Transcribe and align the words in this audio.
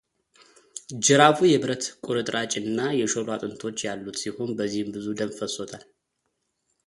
ጅራፉ 1.05 1.39
የብረት 1.49 1.83
ቁርጥራች 2.07 2.51
እና 2.61 2.79
የሾሉ 3.01 3.27
አጥንቶች 3.35 3.85
ያሉት 3.87 4.17
ሲሆን 4.23 4.49
በዚህም 4.61 4.89
ብዙ 4.95 5.05
ደም 5.19 5.31
ፈሶታል። 5.39 5.85